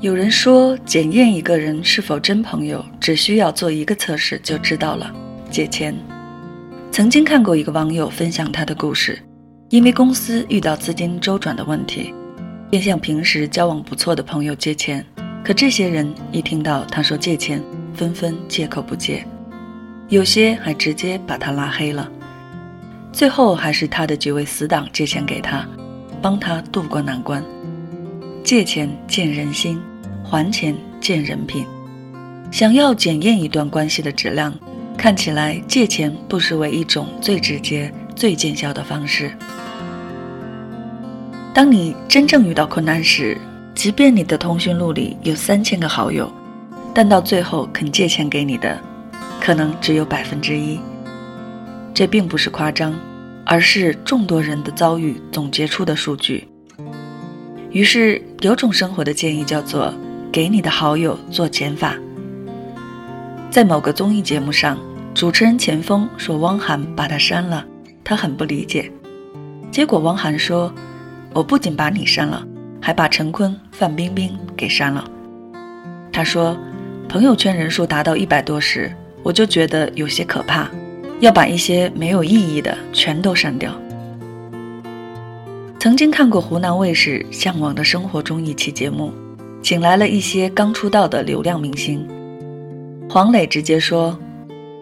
[0.00, 5.10] 有人说，检验一个人是否真朋友，只需要做一个测试就知道了：
[5.50, 5.96] 借钱。
[6.92, 9.18] 曾经看过一个网友分享他的故事，
[9.70, 12.12] 因为公司遇到资金周转的问题，
[12.70, 15.02] 便向平时交往不错的朋友借钱。
[15.42, 17.62] 可这些人一听到他说借钱，
[17.94, 19.26] 纷纷借口不借，
[20.10, 22.06] 有些还直接把他拉黑了。
[23.12, 25.66] 最后还是他的几位死党借钱给他，
[26.20, 27.42] 帮他渡过难关。
[28.46, 29.76] 借钱见人心，
[30.22, 31.66] 还钱见人品。
[32.52, 34.54] 想要检验一段关系的质量，
[34.96, 39.36] 看起来借钱不失为一种最直接、最见效的方式。
[41.52, 43.36] 当你真正遇到困难时，
[43.74, 46.32] 即便你的通讯录里有三千个好友，
[46.94, 48.80] 但到最后肯借钱给你的，
[49.40, 50.78] 可能只有百分之一。
[51.92, 52.94] 这并不是夸张，
[53.44, 56.46] 而是众多人的遭遇总结出的数据。
[57.76, 59.92] 于是，有种生活的建议叫做
[60.32, 61.94] “给你的好友做减法”。
[63.52, 64.78] 在某个综艺节目上，
[65.12, 67.62] 主持人钱枫说汪涵把他删了，
[68.02, 68.90] 他很不理解。
[69.70, 70.72] 结果汪涵说
[71.34, 72.42] ：“我不仅把你删了，
[72.80, 75.04] 还把陈坤、范冰冰给删了。”
[76.10, 76.56] 他说
[77.10, 78.90] ：“朋友圈人数达到一百多时，
[79.22, 80.66] 我就觉得有些可怕，
[81.20, 83.70] 要把一些没有意义的全都删掉。”
[85.86, 89.12] 曾经看过湖南卫视《向往的生活》中一期节目，
[89.62, 92.04] 请来了一些刚出道的流量明星。
[93.08, 94.18] 黄磊直接说：“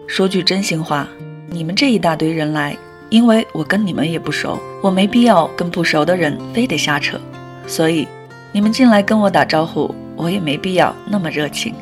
[0.09, 1.07] 说句真心话，
[1.47, 2.75] 你们这一大堆人来，
[3.11, 7.19] 因为我跟你们也不熟，我没必要跟不熟的人非得瞎扯，
[7.67, 8.07] 所以
[8.51, 11.75] 你们进来跟我打招呼，我也没必要那么热情。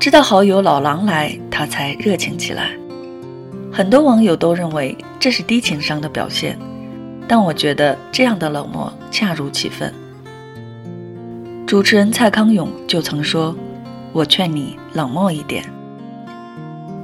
[0.00, 2.70] 知道好友老狼来，他才热情起来。
[3.70, 6.58] 很多网友都认为这是低情商的表现。”
[7.26, 9.92] 但我觉得这样的冷漠恰如其分。
[11.66, 13.56] 主持人蔡康永就曾说
[14.12, 15.64] ：“我劝你冷漠一点。”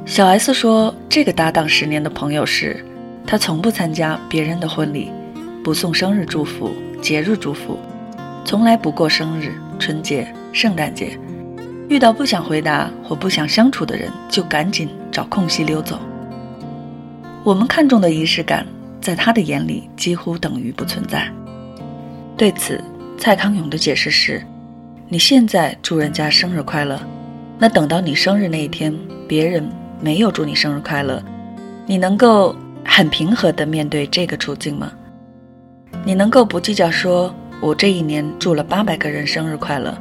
[0.04, 2.84] 小 S 说：“这个搭档十年的朋友时，
[3.26, 5.10] 他从不参加别人的婚礼，
[5.64, 7.78] 不送生日祝福、节日祝福，
[8.44, 11.18] 从来不过生日、春节、圣诞节。
[11.88, 15.98] 遇到不想回答或不想相处的人，就赶紧找空隙溜走。”
[17.42, 18.66] 我们看重的仪式感。
[19.00, 21.26] 在他的眼里，几乎等于不存在。
[22.36, 22.82] 对此，
[23.18, 24.42] 蔡康永的解释是：
[25.08, 27.00] 你现在祝人家生日快乐，
[27.58, 28.94] 那等到你生日那一天，
[29.26, 29.68] 别人
[30.00, 31.22] 没有祝你生日快乐，
[31.86, 34.92] 你能够很平和地面对这个处境吗？
[36.04, 39.96] 你能够不计较说，我这一年祝了八百个人生日快乐，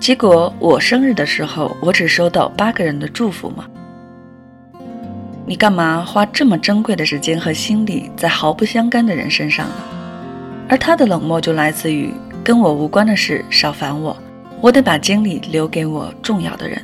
[0.00, 3.66] 结果我生日的时候，我只收到八个人的祝福吗？
[5.48, 9.74] 你干嘛花这么珍贵的时间和心力在毫不相干的人身上呢？
[10.68, 12.12] 而他的冷漠就来自于
[12.44, 14.14] 跟我无关的事少烦我，
[14.60, 16.78] 我得把精力留给我重要的人。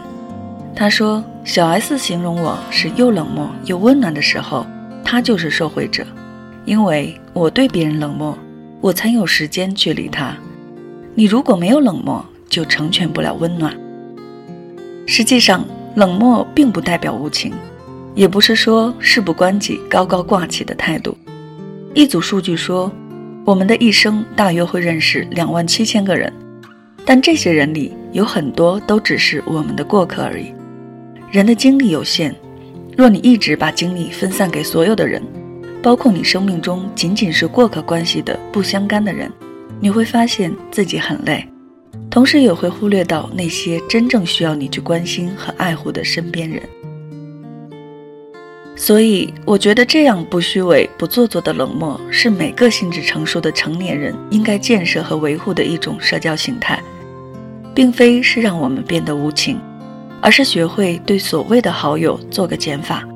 [0.74, 4.66] 他说，小 S 形容我是又冷漠又温暖的时候，
[5.04, 6.02] 他就是受惠者，
[6.64, 8.34] 因为我对别人冷漠，
[8.80, 10.34] 我才有时间去理他。
[11.14, 13.76] 你如果没有冷漠，就成全不了温暖。
[15.06, 15.62] 实际上，
[15.96, 17.52] 冷漠并不代表无情。
[18.14, 21.16] 也不是说事不关己、高高挂起的态度。
[21.94, 22.90] 一组数据说，
[23.44, 26.32] 我们的一生大约会认识两万七千个人，
[27.04, 30.52] 但这些人里有很多都只是我们的过客而已。
[31.30, 32.34] 人的精力有限，
[32.96, 35.20] 若你一直把精力分散给所有的人，
[35.82, 39.30] 包括你生命中仅仅是过客关系的不相干的人，
[39.80, 41.44] 你会发现自己很累，
[42.08, 46.62] 同时也会忽略到那些真正需要你去关心和爱护的身边人。
[48.84, 56.78] 所以，我觉得这样不虚伪、不做作的冷漠，是每个心智成熟的成年人应该建设和维护的一种社交形态，
[57.74, 59.58] 并非是让我们变得无情，
[60.20, 63.08] 而是学会对所谓的好友做个减法，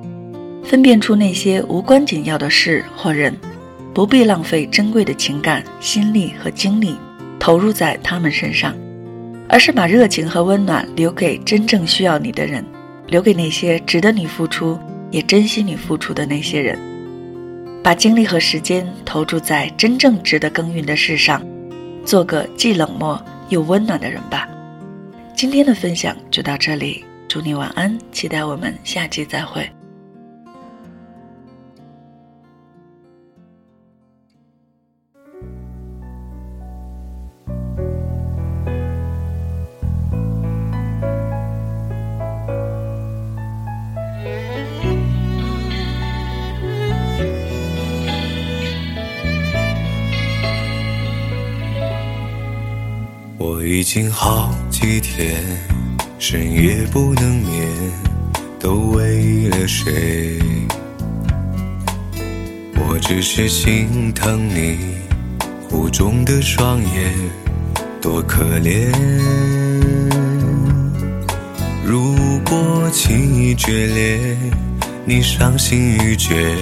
[0.64, 3.36] 分辨出那些无关紧要的事或人，
[3.92, 6.96] 不必浪费珍贵的情感、心力和精力
[7.38, 8.74] 投入在他们身上，
[9.46, 12.64] 而是把热情和温暖留给真正需要你的人，
[13.08, 14.78] 留给那些值得你付出。
[15.10, 16.78] 也珍惜你付出的那些人，
[17.82, 21.42] 把精力和时间投注在真正值得耕耘的事上，
[22.04, 24.48] 做个既冷漠又温暖的人吧。
[25.34, 29.68] 今天的分享就到这里，祝你晚安，期待我们下期再会。
[53.78, 55.40] 已经好几天
[56.18, 57.68] 深夜不能眠，
[58.58, 60.36] 都为了谁？
[62.74, 64.78] 我只是心疼你
[65.70, 67.14] 湖中的双眼，
[68.02, 68.90] 多可怜。
[71.84, 72.16] 如
[72.50, 74.36] 果情谊决裂，
[75.04, 76.52] 你伤心欲绝，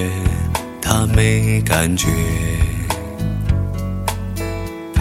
[0.83, 2.09] 他没感觉。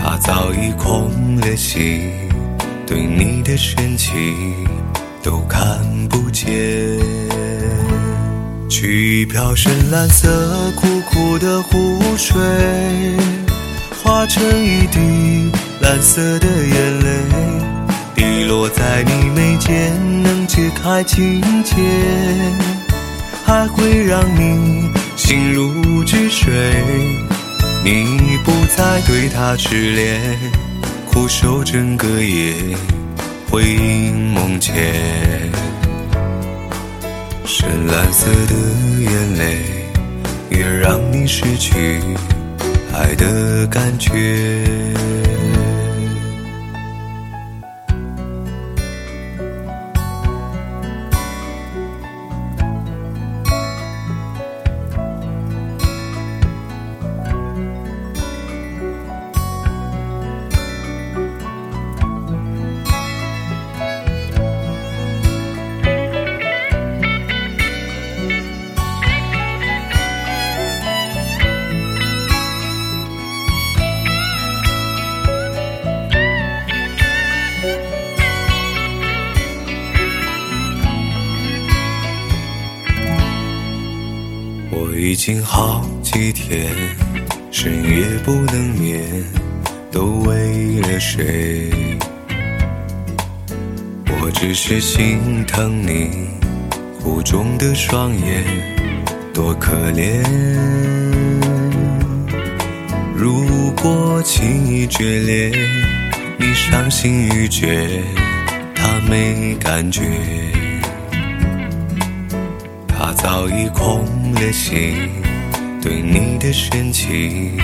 [0.08, 2.12] 他早已空了心，
[2.86, 4.14] 对你的深情
[5.24, 5.60] 都看
[6.10, 6.48] 不见。
[8.70, 10.30] 去一瓢深蓝色
[10.76, 12.40] 苦苦的湖水，
[14.04, 17.10] 化成一滴蓝色的眼泪，
[18.14, 19.92] 滴落在你眉间，
[20.22, 21.74] 能解开情结，
[23.44, 26.54] 还会让你心如止水。
[27.86, 30.20] 你不再对他痴恋，
[31.08, 32.56] 苦守整个夜，
[33.48, 34.74] 回应梦前。
[37.46, 38.56] 深蓝色的
[39.04, 39.60] 眼泪，
[40.50, 42.02] 也让你失去
[42.92, 44.66] 爱的感觉。
[84.98, 86.74] 已经好几天
[87.52, 89.02] 深夜不能眠，
[89.92, 91.70] 都为了谁？
[94.08, 96.30] 我只是心疼你
[97.00, 98.44] 湖中的双眼，
[99.34, 100.24] 多可怜。
[103.14, 105.52] 如果情谊决裂，
[106.38, 108.02] 你伤心欲绝，
[108.74, 110.55] 他没感觉。
[113.26, 114.06] 早已空
[114.36, 115.10] 了心，
[115.82, 117.58] 对你的深情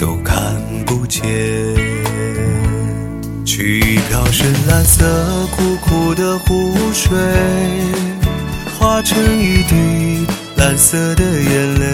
[0.00, 0.36] 都看
[0.84, 1.22] 不见。
[3.44, 5.06] 去一瓢深蓝色
[5.54, 7.16] 苦苦的湖水，
[8.80, 10.26] 化成一滴
[10.56, 11.86] 蓝色的眼泪，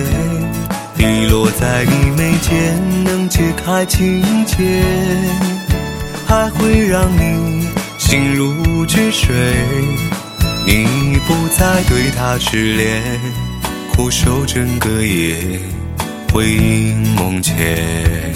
[0.97, 4.82] 滴落在你眉间，能解开情结，
[6.26, 7.69] 还会让你
[7.99, 9.35] 心如止水。
[10.64, 13.03] 你不再对他痴恋，
[13.93, 15.37] 苦守整个夜，
[16.32, 18.32] 回忆梦前。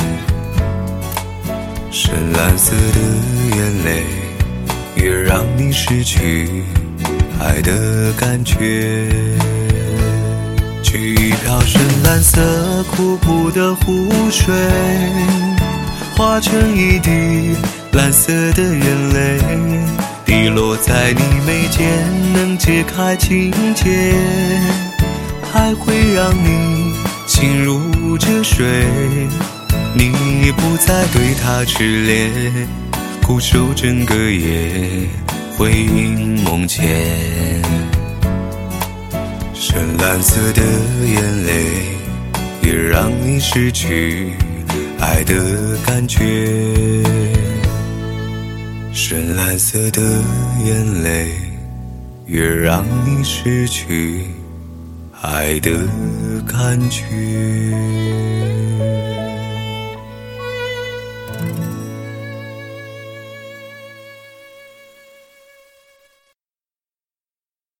[1.91, 3.01] 深蓝色的
[3.57, 4.03] 眼泪，
[4.97, 6.63] 越让你失去
[7.41, 9.09] 爱的感觉。
[10.83, 14.55] 去一瓢深蓝色苦苦的湖水，
[16.17, 17.57] 化成一滴
[17.93, 20.06] 蓝色的眼泪。
[20.39, 21.89] 滴落在你眉间，
[22.35, 24.13] 能解开情结，
[25.51, 26.93] 还会让你
[27.27, 28.67] 心如止水。
[29.95, 32.69] 你不再对他痴恋，
[33.23, 35.09] 苦守整个夜，
[35.57, 37.63] 回忆梦前。
[39.55, 40.63] 深蓝色的
[41.07, 41.65] 眼泪，
[42.63, 44.33] 也让你失去
[45.01, 46.21] 爱的感觉。
[48.99, 50.01] 深蓝色的
[50.65, 51.29] 眼泪，
[52.25, 54.23] 越让你失去
[55.21, 55.71] 爱的
[56.47, 57.05] 感觉。